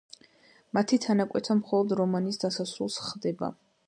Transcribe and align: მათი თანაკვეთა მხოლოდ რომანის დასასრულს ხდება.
მათი 0.77 0.97
თანაკვეთა 1.03 1.55
მხოლოდ 1.59 1.93
რომანის 1.99 2.41
დასასრულს 2.45 2.97
ხდება. 3.11 3.51